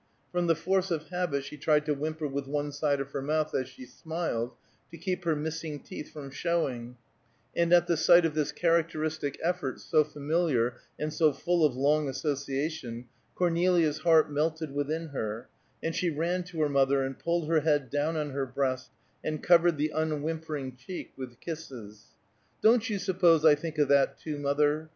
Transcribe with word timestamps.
From 0.31 0.47
the 0.47 0.55
force 0.55 0.89
of 0.89 1.09
habit 1.09 1.43
she 1.43 1.57
tried 1.57 1.85
to 1.85 1.93
whimper 1.93 2.27
with 2.27 2.47
one 2.47 2.71
side 2.71 2.99
of 2.99 3.11
her 3.11 3.21
mouth, 3.21 3.53
as 3.53 3.69
she 3.69 3.85
smiled, 3.85 4.51
to 4.89 4.97
keep 4.97 5.23
her 5.25 5.35
missing 5.35 5.79
teeth 5.79 6.11
from 6.11 6.31
showing; 6.31 6.97
and 7.55 7.71
at 7.71 7.85
the 7.85 7.95
sight 7.95 8.25
of 8.25 8.33
this 8.33 8.51
characteristic 8.51 9.37
effort, 9.43 9.79
so 9.79 10.03
familiar 10.03 10.73
and 10.97 11.13
so 11.13 11.31
full 11.31 11.63
of 11.63 11.75
long 11.75 12.09
association, 12.09 13.05
Cornelia's 13.35 13.99
heart 13.99 14.31
melted 14.31 14.73
within 14.73 15.09
her, 15.09 15.47
and 15.83 15.95
she 15.95 16.09
ran 16.09 16.41
to 16.45 16.59
her 16.61 16.67
mother, 16.69 17.03
and 17.03 17.19
pulled 17.19 17.47
her 17.47 17.59
head 17.59 17.91
down 17.91 18.17
on 18.17 18.31
her 18.31 18.47
breast 18.47 18.89
and 19.23 19.43
covered 19.43 19.77
the 19.77 19.93
unwhimpering 19.95 20.75
cheek 20.75 21.11
with 21.15 21.39
kisses. 21.39 22.15
"Don't 22.63 22.89
you 22.89 22.97
suppose 22.97 23.45
I 23.45 23.53
think 23.53 23.77
of 23.77 23.87
that, 23.89 24.17
too, 24.17 24.39
mother? 24.39 24.89